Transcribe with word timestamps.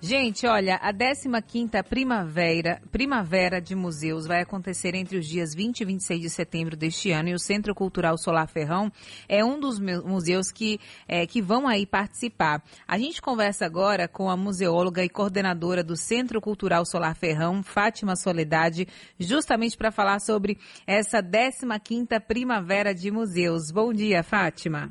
Gente, 0.00 0.46
olha, 0.46 0.74
a 0.76 0.92
15ª 0.92 1.82
Primavera, 1.82 2.82
Primavera 2.92 3.62
de 3.62 3.74
Museus 3.74 4.26
vai 4.26 4.42
acontecer 4.42 4.94
entre 4.94 5.16
os 5.16 5.26
dias 5.26 5.54
20 5.54 5.80
e 5.80 5.84
26 5.86 6.20
de 6.20 6.30
setembro 6.30 6.76
deste 6.76 7.10
ano 7.12 7.30
e 7.30 7.34
o 7.34 7.38
Centro 7.38 7.74
Cultural 7.74 8.18
Solar 8.18 8.46
Ferrão 8.46 8.92
é 9.26 9.42
um 9.42 9.58
dos 9.58 9.80
museus 9.80 10.52
que, 10.52 10.78
é, 11.08 11.26
que 11.26 11.40
vão 11.40 11.66
aí 11.66 11.86
participar. 11.86 12.62
A 12.86 12.98
gente 12.98 13.22
conversa 13.22 13.64
agora 13.64 14.06
com 14.06 14.28
a 14.28 14.36
museóloga 14.36 15.02
e 15.02 15.08
coordenadora 15.08 15.82
do 15.82 15.96
Centro 15.96 16.42
Cultural 16.42 16.84
Solar 16.84 17.16
Ferrão, 17.16 17.62
Fátima 17.62 18.16
Soledade, 18.16 18.86
justamente 19.18 19.78
para 19.78 19.90
falar 19.90 20.20
sobre 20.20 20.58
essa 20.86 21.22
15ª 21.22 22.20
Primavera 22.20 22.94
de 22.94 23.10
Museus. 23.10 23.72
Bom 23.72 23.94
dia, 23.94 24.22
Fátima. 24.22 24.90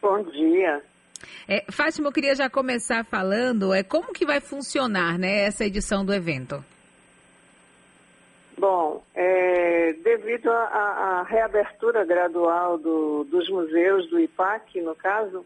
Bom 0.00 0.22
dia. 0.30 0.93
É, 1.48 1.64
Fátima, 1.70 2.08
eu 2.08 2.12
queria 2.12 2.34
já 2.34 2.48
começar 2.48 3.04
falando 3.04 3.74
é 3.74 3.82
como 3.82 4.12
que 4.12 4.24
vai 4.24 4.40
funcionar 4.40 5.18
né, 5.18 5.44
essa 5.44 5.64
edição 5.64 6.04
do 6.04 6.12
evento. 6.12 6.64
Bom, 8.56 9.02
é, 9.14 9.92
devido 9.94 10.48
à 10.50 11.26
reabertura 11.28 12.04
gradual 12.04 12.78
do, 12.78 13.24
dos 13.24 13.48
museus 13.48 14.08
do 14.08 14.20
IPAC, 14.20 14.80
no 14.80 14.94
caso, 14.94 15.44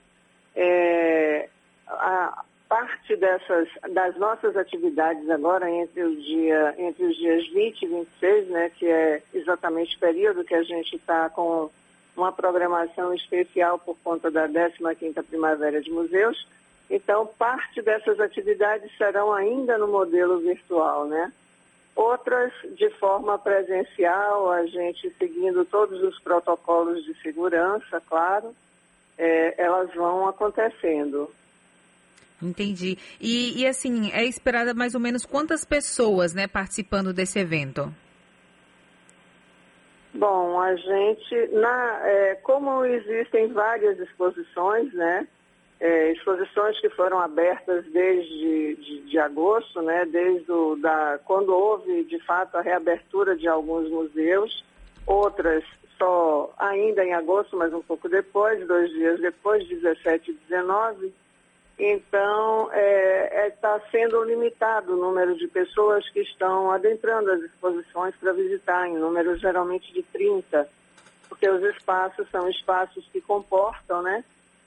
é, 0.54 1.48
a 1.86 2.44
parte 2.68 3.16
dessas, 3.16 3.68
das 3.94 4.16
nossas 4.18 4.54
atividades 4.56 5.28
agora 5.30 5.70
entre, 5.70 6.02
o 6.02 6.14
dia, 6.16 6.74
entre 6.76 7.06
os 7.06 7.16
dias 7.16 7.48
20 7.48 7.82
e 7.82 7.86
26, 7.86 8.48
né, 8.48 8.70
que 8.78 8.86
é 8.86 9.22
exatamente 9.32 9.96
o 9.96 10.00
período 10.00 10.44
que 10.44 10.54
a 10.54 10.62
gente 10.62 10.96
está 10.96 11.30
com 11.30 11.70
uma 12.18 12.32
programação 12.32 13.14
especial 13.14 13.78
por 13.78 13.96
conta 14.02 14.30
da 14.30 14.48
15ª 14.48 15.22
Primavera 15.22 15.80
de 15.80 15.90
Museus. 15.90 16.46
Então, 16.90 17.26
parte 17.38 17.80
dessas 17.82 18.18
atividades 18.18 18.90
serão 18.96 19.32
ainda 19.32 19.78
no 19.78 19.86
modelo 19.86 20.40
virtual, 20.40 21.06
né? 21.06 21.32
Outras 21.94 22.52
de 22.76 22.88
forma 22.90 23.38
presencial, 23.38 24.50
a 24.50 24.66
gente 24.66 25.10
seguindo 25.18 25.64
todos 25.64 26.02
os 26.02 26.18
protocolos 26.20 27.04
de 27.04 27.14
segurança, 27.20 28.00
claro, 28.08 28.54
é, 29.16 29.54
elas 29.62 29.92
vão 29.94 30.28
acontecendo. 30.28 31.30
Entendi. 32.40 32.96
E, 33.20 33.60
e, 33.60 33.66
assim, 33.66 34.12
é 34.12 34.24
esperada 34.24 34.72
mais 34.72 34.94
ou 34.94 35.00
menos 35.00 35.26
quantas 35.26 35.64
pessoas, 35.64 36.32
né, 36.32 36.46
participando 36.46 37.12
desse 37.12 37.38
evento? 37.38 37.92
Bom, 40.18 40.60
a 40.60 40.74
gente, 40.74 41.46
na, 41.52 42.00
é, 42.02 42.34
como 42.42 42.84
existem 42.84 43.52
várias 43.52 44.00
exposições, 44.00 44.92
né? 44.92 45.28
É, 45.78 46.10
exposições 46.10 46.80
que 46.80 46.90
foram 46.90 47.20
abertas 47.20 47.84
desde 47.92 48.74
de, 48.74 49.02
de 49.02 49.18
agosto, 49.20 49.80
né? 49.80 50.04
Desde 50.06 50.50
o, 50.50 50.74
da, 50.74 51.20
quando 51.24 51.54
houve 51.54 52.02
de 52.02 52.18
fato 52.24 52.56
a 52.56 52.62
reabertura 52.62 53.36
de 53.36 53.46
alguns 53.46 53.88
museus, 53.88 54.64
outras 55.06 55.62
só 55.96 56.52
ainda 56.58 57.04
em 57.04 57.14
agosto, 57.14 57.56
mas 57.56 57.72
um 57.72 57.82
pouco 57.82 58.08
depois, 58.08 58.66
dois 58.66 58.90
dias 58.90 59.20
depois, 59.20 59.68
17 59.68 60.32
e 60.32 60.34
19 60.48 61.14
então, 61.78 62.64
está 62.66 62.76
é, 62.76 63.46
é, 63.46 63.50
tá 63.50 63.80
sendo 63.92 64.24
limitado 64.24 64.94
o 64.94 64.96
número 64.96 65.36
de 65.36 65.46
pessoas 65.46 66.08
que 66.10 66.20
estão 66.20 66.72
adentrando 66.72 67.30
as 67.30 67.40
exposições 67.42 68.14
para 68.16 68.32
visitar, 68.32 68.88
em 68.88 68.98
número 68.98 69.36
geralmente 69.36 69.92
de 69.92 70.02
30, 70.02 70.68
porque 71.28 71.48
os 71.48 71.62
espaços 71.76 72.28
são 72.30 72.48
espaços 72.50 73.08
que 73.12 73.20
comportam, 73.20 74.02
né? 74.02 74.24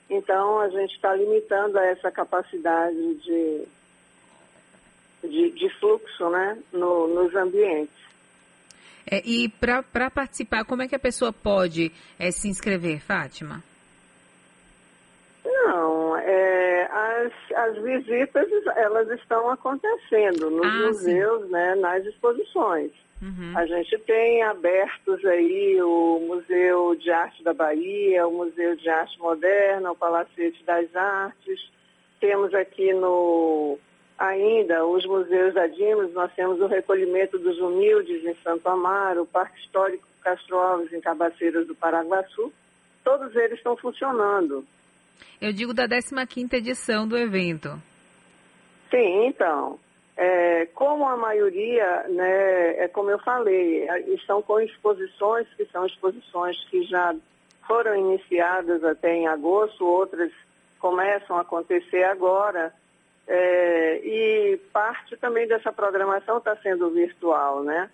Então, 0.08 0.58
a 0.60 0.70
gente 0.70 0.94
está 0.94 1.14
limitando 1.14 1.78
essa 1.78 2.10
capacidade 2.10 3.14
de, 3.16 3.64
de, 5.22 5.50
de 5.50 5.68
fluxo 5.78 6.30
né? 6.30 6.58
No, 6.72 7.08
nos 7.08 7.34
ambientes. 7.34 8.02
É, 9.06 9.20
e 9.24 9.50
para 9.50 10.10
participar, 10.10 10.64
como 10.64 10.82
é 10.82 10.88
que 10.88 10.94
a 10.94 10.98
pessoa 10.98 11.32
pode 11.32 11.92
é, 12.18 12.30
se 12.30 12.48
inscrever, 12.48 13.00
Fátima? 13.00 13.62
Não, 15.44 16.16
é, 16.16 16.61
as, 17.22 17.32
as 17.56 17.82
visitas 17.82 18.48
elas 18.76 19.08
estão 19.10 19.50
acontecendo 19.50 20.50
nos 20.50 20.66
ah, 20.66 20.86
museus, 20.86 21.50
né, 21.50 21.74
nas 21.76 22.04
exposições. 22.04 22.90
Uhum. 23.22 23.52
A 23.56 23.64
gente 23.66 23.96
tem 23.98 24.42
abertos 24.42 25.24
aí 25.24 25.80
o 25.80 26.20
Museu 26.26 26.96
de 26.96 27.10
Arte 27.10 27.42
da 27.44 27.54
Bahia, 27.54 28.26
o 28.26 28.32
Museu 28.32 28.74
de 28.74 28.88
Arte 28.88 29.18
Moderna, 29.20 29.92
o 29.92 29.96
Palacete 29.96 30.62
das 30.64 30.94
Artes. 30.96 31.70
Temos 32.20 32.52
aqui 32.52 32.92
no 32.92 33.78
ainda 34.18 34.84
os 34.86 35.04
museus 35.06 35.54
da 35.54 35.66
Dimos, 35.66 36.12
nós 36.12 36.32
temos 36.34 36.60
o 36.60 36.66
recolhimento 36.66 37.38
dos 37.38 37.58
humildes 37.58 38.24
em 38.24 38.34
Santo 38.42 38.68
Amaro, 38.68 39.22
o 39.22 39.26
Parque 39.26 39.58
Histórico 39.60 40.06
Castro 40.22 40.58
Alves 40.58 40.92
em 40.92 41.00
Cabaceiras 41.00 41.66
do 41.66 41.74
Paraguaçu. 41.74 42.52
Todos 43.04 43.34
eles 43.34 43.58
estão 43.58 43.76
funcionando. 43.76 44.64
Eu 45.40 45.52
digo 45.52 45.74
da 45.74 45.88
15ª 45.88 46.54
edição 46.54 47.06
do 47.06 47.16
evento. 47.16 47.70
Sim, 48.90 49.26
então. 49.26 49.78
É, 50.16 50.66
como 50.74 51.08
a 51.08 51.16
maioria, 51.16 52.06
né, 52.08 52.84
é 52.84 52.88
como 52.88 53.10
eu 53.10 53.18
falei, 53.18 53.88
estão 54.08 54.42
com 54.42 54.60
exposições 54.60 55.48
que 55.56 55.64
são 55.66 55.86
exposições 55.86 56.56
que 56.70 56.84
já 56.84 57.14
foram 57.66 57.96
iniciadas 57.96 58.84
até 58.84 59.14
em 59.14 59.26
agosto, 59.26 59.86
outras 59.86 60.30
começam 60.78 61.36
a 61.36 61.40
acontecer 61.40 62.04
agora. 62.04 62.72
É, 63.26 64.00
e 64.04 64.56
parte 64.72 65.16
também 65.16 65.46
dessa 65.46 65.72
programação 65.72 66.38
está 66.38 66.56
sendo 66.56 66.90
virtual, 66.90 67.62
né? 67.62 67.88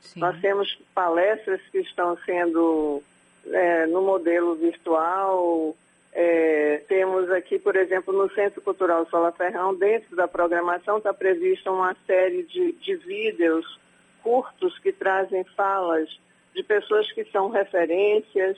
Sim. 0.00 0.20
Nós 0.20 0.38
temos 0.40 0.78
palestras 0.94 1.60
que 1.72 1.78
estão 1.78 2.16
sendo 2.24 3.02
é, 3.50 3.86
no 3.86 4.02
modelo 4.02 4.54
virtual, 4.54 5.74
é, 6.18 6.78
temos 6.88 7.30
aqui, 7.30 7.58
por 7.58 7.76
exemplo, 7.76 8.10
no 8.10 8.32
Centro 8.34 8.62
Cultural 8.62 9.06
Sola 9.10 9.32
Ferrão, 9.32 9.74
dentro 9.74 10.16
da 10.16 10.26
programação 10.26 10.96
está 10.96 11.12
prevista 11.12 11.70
uma 11.70 11.94
série 12.06 12.42
de, 12.44 12.72
de 12.72 12.96
vídeos 12.96 13.78
curtos 14.22 14.78
que 14.78 14.94
trazem 14.94 15.44
falas 15.54 16.08
de 16.54 16.62
pessoas 16.62 17.12
que 17.12 17.22
são 17.26 17.50
referências, 17.50 18.56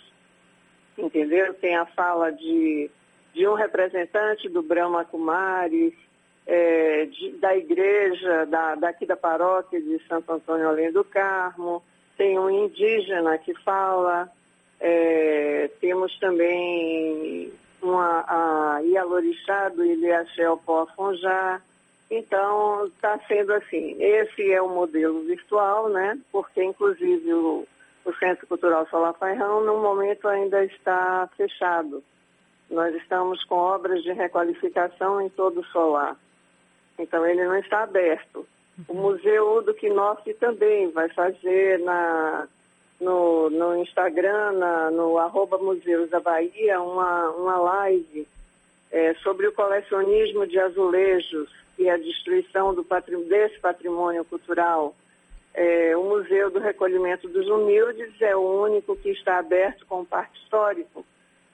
entendeu? 0.96 1.52
Tem 1.54 1.74
a 1.74 1.84
fala 1.84 2.30
de, 2.30 2.88
de 3.34 3.48
um 3.48 3.54
representante 3.54 4.48
do 4.48 4.62
Brahma 4.62 5.04
Kumaris, 5.04 5.94
é, 6.46 7.06
de, 7.06 7.32
da 7.38 7.56
igreja, 7.56 8.46
da, 8.46 8.76
daqui 8.76 9.04
da 9.04 9.16
paróquia 9.16 9.80
de 9.80 9.98
Santo 10.06 10.32
Antônio 10.32 10.68
Além 10.68 10.92
do 10.92 11.02
Carmo, 11.02 11.82
tem 12.16 12.38
um 12.38 12.48
indígena 12.48 13.36
que 13.36 13.52
fala, 13.64 14.30
é, 14.80 15.70
temos 15.80 16.16
também 16.18 17.52
uma, 17.82 18.24
a 18.26 18.80
Ialorixá 18.80 19.68
do 19.70 19.84
Ilhaxel 19.84 20.56
Poafonjá. 20.58 21.60
Então, 22.10 22.86
está 22.86 23.18
sendo 23.26 23.52
assim. 23.52 23.96
Esse 24.00 24.50
é 24.50 24.62
o 24.62 24.68
modelo 24.68 25.22
virtual, 25.24 25.88
né? 25.90 26.18
Porque, 26.32 26.62
inclusive, 26.62 27.34
o, 27.34 27.66
o 28.04 28.14
Centro 28.14 28.46
Cultural 28.46 28.86
Solar 28.88 29.14
Pairão, 29.14 29.62
no 29.64 29.82
momento, 29.82 30.26
ainda 30.26 30.64
está 30.64 31.28
fechado. 31.36 32.02
Nós 32.70 32.94
estamos 32.94 33.42
com 33.44 33.56
obras 33.56 34.02
de 34.02 34.12
requalificação 34.12 35.20
em 35.20 35.28
todo 35.28 35.60
o 35.60 35.66
solar. 35.66 36.16
Então, 36.98 37.26
ele 37.26 37.44
não 37.44 37.56
está 37.56 37.82
aberto. 37.82 38.46
O 38.86 38.92
uhum. 38.92 39.02
Museu 39.02 39.62
do 39.62 39.74
Quinoque 39.74 40.32
também 40.34 40.90
vai 40.90 41.08
fazer 41.10 41.80
na 41.80 42.48
no, 43.00 43.48
no 43.50 43.76
Instagram, 43.82 44.52
na, 44.52 44.90
no 44.90 45.18
arroba 45.18 45.58
Museus 45.58 46.10
da 46.10 46.20
Bahia, 46.20 46.80
uma, 46.80 47.30
uma 47.30 47.56
live 47.58 48.26
é, 48.90 49.14
sobre 49.14 49.46
o 49.46 49.52
colecionismo 49.52 50.46
de 50.46 50.58
azulejos 50.58 51.48
e 51.78 51.88
a 51.88 51.96
destruição 51.96 52.74
do 52.74 52.82
patrimônio, 52.82 53.28
desse 53.28 53.58
patrimônio 53.60 54.24
cultural. 54.24 54.94
É, 55.54 55.96
o 55.96 56.04
Museu 56.04 56.50
do 56.50 56.58
Recolhimento 56.58 57.28
dos 57.28 57.46
Humildes 57.48 58.20
é 58.20 58.34
o 58.34 58.62
único 58.62 58.96
que 58.96 59.10
está 59.10 59.38
aberto 59.38 59.86
com 59.86 60.04
Parque 60.04 60.38
Histórico. 60.38 61.04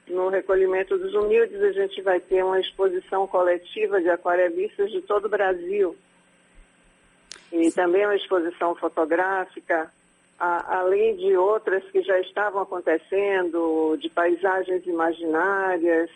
No 0.07 0.29
Recolhimento 0.29 0.97
dos 0.97 1.13
Humildes, 1.13 1.61
a 1.61 1.71
gente 1.71 2.01
vai 2.01 2.19
ter 2.19 2.43
uma 2.43 2.59
exposição 2.59 3.25
coletiva 3.27 3.99
de 4.01 4.09
aquarelistas 4.09 4.91
de 4.91 5.01
todo 5.01 5.25
o 5.25 5.29
Brasil. 5.29 5.95
E 7.51 7.71
também 7.71 8.05
uma 8.05 8.15
exposição 8.15 8.75
fotográfica 8.75 9.91
a, 10.39 10.79
além 10.79 11.15
de 11.15 11.35
outras 11.35 11.83
que 11.91 12.01
já 12.01 12.19
estavam 12.19 12.61
acontecendo, 12.61 13.97
de 13.97 14.09
paisagens 14.09 14.85
imaginárias, 14.85 16.09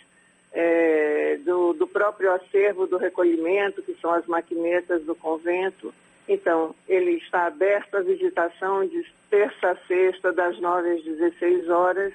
é, 0.51 1.37
do, 1.45 1.73
do, 1.73 1.87
próprio 1.87 2.33
acervo 2.33 2.87
do 2.87 2.97
recolhimento, 2.97 3.81
que 3.81 3.95
são 4.01 4.11
as 4.11 4.25
maquinetas 4.25 5.03
do 5.03 5.15
convento. 5.15 5.93
Então, 6.27 6.75
ele 6.87 7.11
está 7.17 7.45
aberto 7.47 7.95
à 7.95 8.01
visitação 8.01 8.85
de 8.85 9.05
terça 9.29 9.71
a 9.71 9.75
sexta, 9.87 10.31
das 10.33 10.59
9 10.59 10.91
às 10.91 11.03
16 11.03 11.69
horas. 11.69 12.13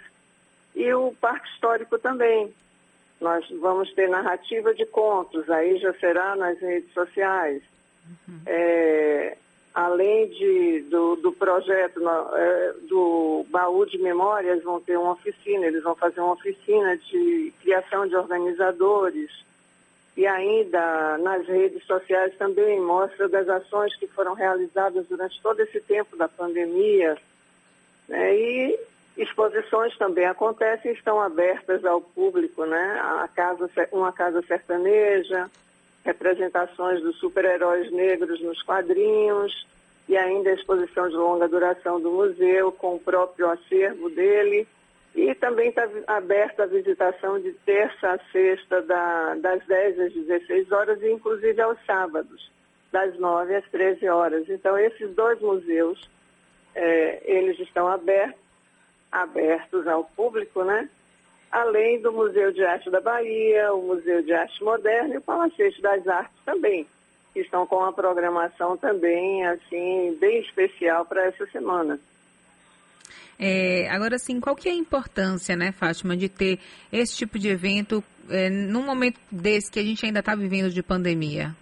E 0.74 0.92
o 0.92 1.12
Parque 1.20 1.48
Histórico 1.48 1.98
também. 1.98 2.52
Nós 3.20 3.48
vamos 3.60 3.92
ter 3.94 4.08
narrativa 4.08 4.74
de 4.74 4.84
contos, 4.86 5.48
aí 5.48 5.78
já 5.78 5.94
será 5.94 6.34
nas 6.36 6.58
redes 6.58 6.92
sociais. 6.92 7.62
Uhum. 8.28 8.40
É, 8.44 9.36
além 9.74 10.28
de, 10.28 10.82
do, 10.88 11.16
do 11.16 11.32
projeto 11.32 12.00
é, 12.36 12.74
do 12.88 13.44
baú 13.50 13.84
de 13.84 13.98
memórias, 13.98 14.62
vão 14.62 14.80
ter 14.80 14.96
uma 14.96 15.12
oficina, 15.12 15.66
eles 15.66 15.82
vão 15.82 15.96
fazer 15.96 16.20
uma 16.20 16.34
oficina 16.34 16.96
de 16.96 17.52
criação 17.60 18.06
de 18.06 18.14
organizadores. 18.14 19.30
E 20.16 20.24
ainda 20.28 21.18
nas 21.18 21.44
redes 21.48 21.84
sociais 21.86 22.32
também 22.38 22.80
mostra 22.80 23.28
das 23.28 23.48
ações 23.48 23.96
que 23.96 24.06
foram 24.06 24.32
realizadas 24.34 25.06
durante 25.08 25.42
todo 25.42 25.58
esse 25.58 25.80
tempo 25.80 26.16
da 26.16 26.28
pandemia. 26.28 27.18
Né? 28.08 28.36
E 28.36 28.80
exposições 29.16 29.96
também 29.98 30.26
acontecem, 30.26 30.92
estão 30.92 31.20
abertas 31.20 31.84
ao 31.84 32.00
público, 32.00 32.64
né? 32.64 33.00
A 33.22 33.28
casa, 33.28 33.68
uma 33.90 34.12
casa 34.12 34.40
sertaneja, 34.42 35.50
representações 36.04 37.02
dos 37.02 37.16
super-heróis 37.18 37.90
negros 37.90 38.40
nos 38.40 38.62
quadrinhos 38.62 39.66
e 40.08 40.16
ainda 40.16 40.50
a 40.50 40.54
exposição 40.54 41.08
de 41.08 41.16
longa 41.16 41.48
duração 41.48 42.00
do 42.00 42.10
museu 42.10 42.70
com 42.72 42.96
o 42.96 43.00
próprio 43.00 43.48
acervo 43.48 44.10
dele. 44.10 44.68
E 45.14 45.34
também 45.36 45.68
está 45.68 45.88
aberta 46.06 46.64
a 46.64 46.66
visitação 46.66 47.40
de 47.40 47.52
terça 47.64 48.10
a 48.10 48.18
sexta, 48.30 48.82
da, 48.82 49.34
das 49.36 49.64
10 49.66 50.00
às 50.00 50.12
16 50.12 50.72
horas 50.72 51.00
e 51.02 51.10
inclusive 51.10 51.60
aos 51.62 51.78
sábados, 51.86 52.50
das 52.92 53.16
9 53.18 53.54
às 53.54 53.64
13 53.70 54.08
horas. 54.08 54.48
Então, 54.48 54.76
esses 54.76 55.14
dois 55.14 55.40
museus, 55.40 56.10
é, 56.74 57.22
eles 57.24 57.58
estão 57.60 57.86
abertos, 57.86 58.40
abertos 59.10 59.86
ao 59.86 60.04
público, 60.04 60.64
né? 60.64 60.88
Além 61.54 62.00
do 62.00 62.12
Museu 62.12 62.50
de 62.52 62.64
Arte 62.64 62.90
da 62.90 63.00
Bahia, 63.00 63.72
o 63.72 63.86
Museu 63.86 64.20
de 64.22 64.32
Arte 64.32 64.62
Moderna 64.62 65.14
e 65.14 65.18
o 65.18 65.20
Palacete 65.20 65.80
das 65.80 66.06
Artes 66.08 66.36
também, 66.44 66.84
que 67.32 67.40
estão 67.40 67.64
com 67.64 67.76
uma 67.76 67.92
programação 67.92 68.76
também, 68.76 69.46
assim, 69.46 70.16
bem 70.20 70.40
especial 70.40 71.06
para 71.06 71.26
essa 71.26 71.46
semana. 71.46 72.00
É, 73.38 73.88
agora, 73.88 74.18
sim, 74.18 74.40
qual 74.40 74.56
que 74.56 74.68
é 74.68 74.72
a 74.72 74.74
importância, 74.74 75.54
né, 75.54 75.70
Fátima, 75.70 76.16
de 76.16 76.28
ter 76.28 76.58
esse 76.92 77.16
tipo 77.16 77.38
de 77.38 77.48
evento 77.48 78.02
é, 78.28 78.50
num 78.50 78.84
momento 78.84 79.20
desse 79.30 79.70
que 79.70 79.78
a 79.78 79.84
gente 79.84 80.04
ainda 80.04 80.18
está 80.18 80.34
vivendo 80.34 80.70
de 80.70 80.82
pandemia? 80.82 81.54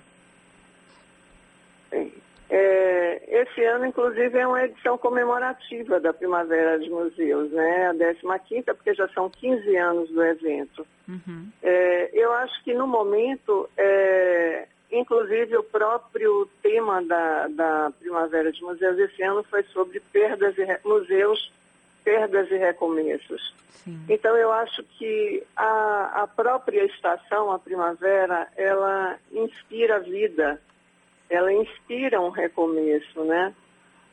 É, 2.54 3.40
esse 3.40 3.64
ano, 3.64 3.86
inclusive, 3.86 4.38
é 4.38 4.46
uma 4.46 4.62
edição 4.62 4.98
comemorativa 4.98 5.98
da 5.98 6.12
Primavera 6.12 6.78
de 6.78 6.90
Museus, 6.90 7.50
né? 7.50 7.86
A 7.88 8.38
15 8.38 8.62
porque 8.74 8.92
já 8.92 9.08
são 9.08 9.30
15 9.30 9.74
anos 9.74 10.10
do 10.10 10.22
evento. 10.22 10.86
Uhum. 11.08 11.48
É, 11.62 12.10
eu 12.12 12.30
acho 12.34 12.62
que 12.62 12.74
no 12.74 12.86
momento, 12.86 13.70
é, 13.74 14.68
inclusive 14.90 15.56
o 15.56 15.62
próprio 15.62 16.46
tema 16.62 17.02
da, 17.02 17.48
da 17.48 17.92
Primavera 17.98 18.52
de 18.52 18.62
Museus 18.62 18.98
esse 18.98 19.22
ano 19.22 19.42
foi 19.44 19.62
sobre 19.72 19.98
perdas 20.12 20.54
e 20.58 20.86
museus, 20.86 21.50
perdas 22.04 22.50
e 22.50 22.56
recomeços. 22.58 23.54
Sim. 23.70 23.98
Então 24.10 24.36
eu 24.36 24.52
acho 24.52 24.82
que 24.98 25.42
a, 25.56 26.22
a 26.22 26.26
própria 26.26 26.84
estação, 26.84 27.50
a 27.50 27.58
primavera, 27.58 28.46
ela 28.58 29.16
inspira 29.32 30.00
vida 30.00 30.60
ela 31.32 31.52
inspira 31.52 32.20
um 32.20 32.28
recomeço, 32.28 33.24
né? 33.24 33.54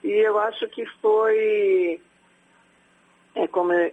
E 0.01 0.09
eu 0.09 0.39
acho 0.39 0.67
que 0.69 0.85
foi, 1.01 1.99
é, 3.35 3.47
como 3.49 3.73
é, 3.73 3.91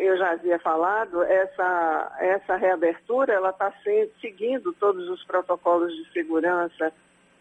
eu 0.00 0.16
já 0.16 0.30
havia 0.30 0.60
falado, 0.60 1.22
essa, 1.24 2.16
essa 2.20 2.56
reabertura 2.56 3.32
ela 3.32 3.50
está 3.50 3.72
seguindo 4.20 4.72
todos 4.74 5.08
os 5.08 5.24
protocolos 5.24 5.92
de 5.92 6.12
segurança, 6.12 6.92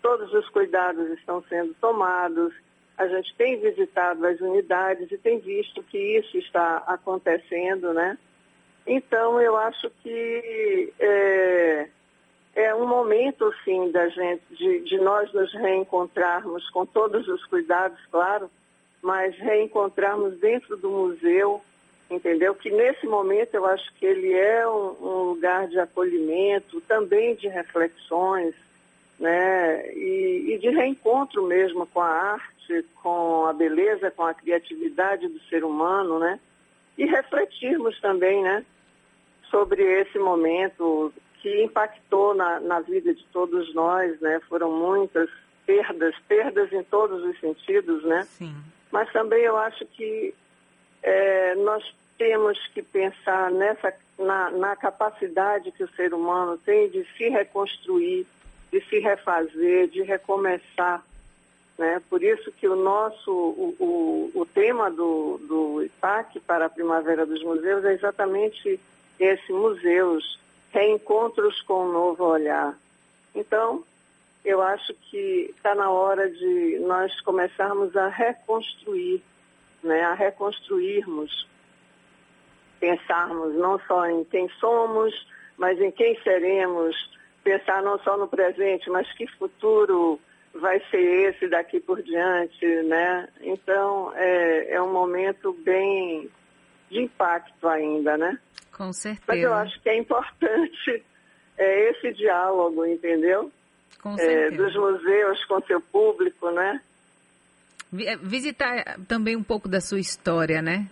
todos 0.01 0.33
os 0.33 0.49
cuidados 0.49 1.07
estão 1.11 1.43
sendo 1.43 1.75
tomados. 1.75 2.51
A 2.97 3.07
gente 3.07 3.35
tem 3.35 3.59
visitado 3.59 4.25
as 4.25 4.41
unidades 4.41 5.11
e 5.11 5.17
tem 5.19 5.39
visto 5.39 5.83
que 5.83 6.17
isso 6.17 6.35
está 6.39 6.77
acontecendo, 6.87 7.93
né? 7.93 8.17
Então 8.87 9.39
eu 9.39 9.55
acho 9.55 9.91
que 10.01 10.91
é, 10.99 11.89
é 12.57 12.73
um 12.73 12.87
momento, 12.87 13.53
sim, 13.63 13.91
da 13.91 14.09
gente, 14.09 14.41
de, 14.49 14.79
de 14.79 14.97
nós 14.97 15.31
nos 15.31 15.53
reencontrarmos 15.53 16.67
com 16.71 16.87
todos 16.87 17.27
os 17.27 17.45
cuidados, 17.45 17.99
claro, 18.11 18.49
mas 18.99 19.37
reencontrarmos 19.37 20.39
dentro 20.39 20.75
do 20.75 20.89
museu, 20.89 21.61
entendeu? 22.09 22.55
Que 22.55 22.71
nesse 22.71 23.05
momento 23.05 23.53
eu 23.53 23.63
acho 23.67 23.93
que 23.93 24.07
ele 24.07 24.33
é 24.33 24.67
um, 24.67 24.95
um 24.99 25.23
lugar 25.33 25.67
de 25.67 25.77
acolhimento, 25.79 26.81
também 26.81 27.35
de 27.35 27.47
reflexões, 27.47 28.55
né? 29.19 29.93
E, 29.93 30.53
e, 30.53 30.57
de 30.57 30.69
reencontro 30.69 31.43
mesmo 31.45 31.85
com 31.85 32.01
a 32.01 32.09
arte, 32.09 32.83
com 33.03 33.45
a 33.45 33.53
beleza, 33.53 34.09
com 34.09 34.23
a 34.23 34.33
criatividade 34.33 35.27
do 35.27 35.39
ser 35.41 35.63
humano, 35.63 36.17
né? 36.17 36.39
E 36.97 37.05
refletirmos 37.05 37.99
também, 38.01 38.41
né? 38.41 38.65
Sobre 39.51 39.83
esse 39.83 40.17
momento 40.17 41.13
que 41.41 41.63
impactou 41.63 42.33
na, 42.33 42.59
na 42.59 42.79
vida 42.79 43.13
de 43.13 43.23
todos 43.25 43.73
nós, 43.73 44.19
né? 44.19 44.39
Foram 44.47 44.71
muitas 44.71 45.29
perdas, 45.65 46.15
perdas 46.27 46.71
em 46.71 46.83
todos 46.83 47.23
os 47.23 47.39
sentidos, 47.39 48.03
né? 48.03 48.23
Sim. 48.23 48.55
Mas 48.91 49.11
também 49.11 49.43
eu 49.43 49.57
acho 49.57 49.85
que 49.85 50.33
é, 51.03 51.55
nós 51.55 51.83
temos 52.17 52.57
que 52.73 52.81
pensar 52.81 53.51
nessa, 53.51 53.93
na, 54.17 54.49
na, 54.51 54.75
capacidade 54.75 55.71
que 55.71 55.83
o 55.83 55.89
ser 55.95 56.13
humano 56.13 56.57
tem 56.57 56.89
de 56.89 57.05
se 57.15 57.29
reconstruir, 57.29 58.25
de 58.71 58.81
se 58.81 58.99
refazer, 58.99 59.87
de 59.89 60.01
recomeçar. 60.01 61.03
Né? 61.77 62.01
Por 62.09 62.23
isso 62.23 62.51
que 62.53 62.67
o 62.67 62.75
nosso, 62.75 63.31
o, 63.31 63.75
o, 63.79 64.41
o 64.41 64.45
tema 64.45 64.89
do, 64.89 65.39
do 65.47 65.83
IPAC 65.83 66.39
para 66.39 66.65
a 66.65 66.69
Primavera 66.69 67.25
dos 67.25 67.43
Museus 67.43 67.85
é 67.85 67.93
exatamente 67.93 68.79
esse, 69.19 69.53
museus, 69.53 70.39
reencontros 70.77 71.59
com 71.61 71.85
um 71.85 71.91
novo 71.91 72.23
olhar. 72.23 72.77
Então, 73.33 73.83
eu 74.45 74.61
acho 74.61 74.93
que 75.09 75.51
está 75.55 75.73
na 75.73 75.89
hora 75.89 76.29
de 76.29 76.77
nós 76.81 77.19
começarmos 77.21 77.95
a 77.97 78.07
reconstruir, 78.07 79.23
né, 79.83 80.03
a 80.03 80.13
reconstruirmos, 80.13 81.47
pensarmos 82.79 83.55
não 83.55 83.79
só 83.87 84.05
em 84.07 84.23
quem 84.25 84.47
somos, 84.59 85.27
mas 85.57 85.81
em 85.81 85.89
quem 85.89 86.15
seremos, 86.21 86.95
pensar 87.43 87.81
não 87.81 87.97
só 87.99 88.15
no 88.15 88.27
presente, 88.27 88.87
mas 88.91 89.11
que 89.13 89.25
futuro 89.25 90.19
vai 90.53 90.79
ser 90.91 91.31
esse 91.31 91.47
daqui 91.47 91.79
por 91.79 92.03
diante, 92.03 92.65
né? 92.83 93.27
Então, 93.41 94.11
é, 94.15 94.75
é 94.75 94.81
um 94.81 94.91
momento 94.91 95.53
bem 95.53 96.29
de 96.89 97.01
impacto 97.01 97.67
ainda, 97.67 98.17
né? 98.17 98.37
Com 98.71 98.93
certeza. 98.93 99.25
Mas 99.27 99.41
eu 99.41 99.53
acho 99.53 99.81
que 99.81 99.89
é 99.89 99.97
importante 99.97 101.03
é, 101.57 101.89
esse 101.89 102.13
diálogo, 102.13 102.85
entendeu? 102.85 103.51
Com 104.01 104.13
é, 104.13 104.17
certeza. 104.17 104.53
É, 104.53 104.57
dos 104.57 104.75
museus 104.75 105.45
com 105.45 105.61
seu 105.61 105.81
público, 105.81 106.51
né? 106.51 106.81
É, 107.99 108.15
visitar 108.17 108.97
também 109.07 109.35
um 109.35 109.43
pouco 109.43 109.67
da 109.67 109.81
sua 109.81 109.99
história, 109.99 110.61
né? 110.61 110.87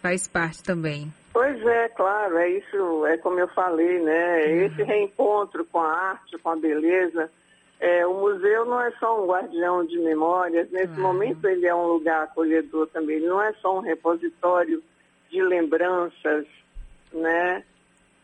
Faz 0.00 0.26
parte 0.26 0.62
também. 0.62 1.12
Pois 1.32 1.64
é, 1.64 1.88
claro, 1.90 2.36
é 2.36 2.50
isso, 2.50 3.06
é 3.06 3.16
como 3.18 3.38
eu 3.38 3.48
falei, 3.48 4.00
né? 4.00 4.46
Uhum. 4.46 4.66
Esse 4.66 4.82
reencontro 4.82 5.64
com 5.66 5.80
a 5.80 5.90
arte, 6.10 6.36
com 6.38 6.50
a 6.50 6.56
beleza. 6.56 7.30
É, 7.80 8.06
o 8.06 8.14
museu 8.14 8.64
não 8.64 8.80
é 8.80 8.90
só 8.92 9.22
um 9.22 9.26
guardião 9.26 9.84
de 9.84 9.98
memórias, 9.98 10.70
nesse 10.70 10.92
uhum. 10.94 11.02
momento 11.02 11.44
ele 11.48 11.66
é 11.66 11.74
um 11.74 11.86
lugar 11.86 12.24
acolhedor 12.24 12.86
também, 12.88 13.16
ele 13.16 13.26
não 13.26 13.42
é 13.42 13.52
só 13.54 13.76
um 13.76 13.80
repositório 13.80 14.82
de 15.32 15.42
lembranças, 15.42 16.46
né? 17.12 17.64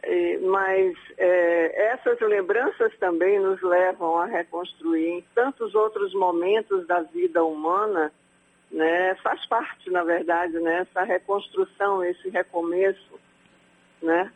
E, 0.05 0.39
mas 0.39 0.97
é, 1.17 1.93
essas 1.93 2.21
lembranças 2.21 2.97
também 2.99 3.41
nos 3.41 3.61
levam 3.63 4.19
a 4.19 4.27
reconstruir 4.27 5.09
em 5.09 5.25
tantos 5.35 5.75
outros 5.75 6.15
momentos 6.15 6.87
da 6.87 7.01
vida 7.01 7.43
humana, 7.43 8.13
né? 8.71 9.15
Faz 9.17 9.45
parte, 9.47 9.91
na 9.91 10.05
verdade, 10.05 10.53
né? 10.61 10.87
Essa 10.89 11.03
reconstrução, 11.03 12.05
esse 12.05 12.29
recomeço, 12.29 13.19
né? 14.03 14.31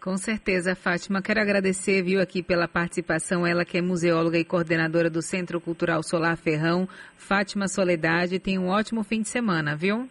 Com 0.00 0.16
certeza, 0.16 0.74
Fátima. 0.76 1.22
Quero 1.22 1.40
agradecer, 1.40 2.02
viu, 2.02 2.20
aqui 2.20 2.42
pela 2.42 2.68
participação. 2.68 3.46
Ela 3.46 3.64
que 3.64 3.78
é 3.78 3.82
museóloga 3.82 4.38
e 4.38 4.44
coordenadora 4.44 5.08
do 5.08 5.22
Centro 5.22 5.60
Cultural 5.60 6.02
Solar 6.02 6.36
Ferrão, 6.36 6.88
Fátima 7.16 7.66
Soledade. 7.66 8.38
Tem 8.38 8.58
um 8.58 8.68
ótimo 8.68 9.02
fim 9.02 9.22
de 9.22 9.28
semana, 9.28 9.74
viu? 9.74 10.08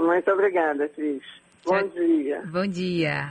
Muito 0.00 0.30
obrigada, 0.30 0.88
Cris. 0.88 1.22
Bom 1.64 1.88
dia. 1.88 2.42
Bom 2.46 2.66
dia. 2.66 3.28